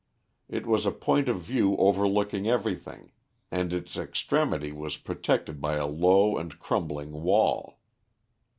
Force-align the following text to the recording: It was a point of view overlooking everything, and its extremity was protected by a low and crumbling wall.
It 0.49 0.65
was 0.65 0.87
a 0.87 0.91
point 0.91 1.29
of 1.29 1.39
view 1.41 1.77
overlooking 1.77 2.47
everything, 2.47 3.11
and 3.51 3.71
its 3.71 3.95
extremity 3.97 4.71
was 4.71 4.97
protected 4.97 5.61
by 5.61 5.75
a 5.75 5.85
low 5.85 6.37
and 6.39 6.57
crumbling 6.57 7.11
wall. 7.21 7.77